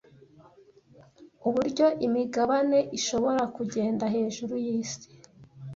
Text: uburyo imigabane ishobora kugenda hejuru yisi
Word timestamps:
uburyo 1.47 1.87
imigabane 2.07 2.79
ishobora 2.97 3.41
kugenda 3.55 4.03
hejuru 4.15 4.53
yisi 4.65 5.07